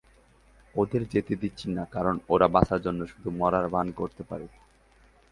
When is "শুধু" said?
3.07-3.29